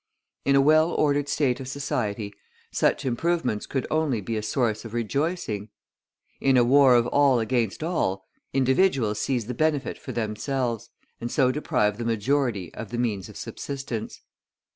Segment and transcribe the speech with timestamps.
[0.45, 2.33] In a well ordered state of society,
[2.71, 5.69] such improvements could only be a source of rejoicing;
[6.39, 11.51] in a war of all against all, individuals seize the benefit for themselves, and so
[11.51, 14.21] deprive the majority of the means of subsistence.